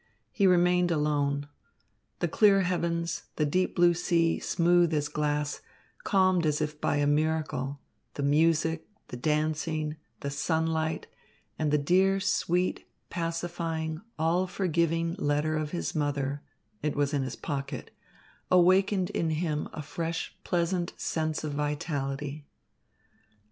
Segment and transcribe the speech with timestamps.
[0.31, 1.47] He remained alone.
[2.21, 5.61] The clear heavens, the deep blue sea, smooth as glass,
[6.03, 7.79] calmed as if by a miracle,
[8.15, 11.05] the music, the dancing, the sunlight,
[11.59, 16.41] and the dear, sweet, pacifying, all forgiving letter of his mother
[16.81, 17.91] it was in his pocket
[18.49, 22.47] awakened in him a fresh, pleasant sense of vitality.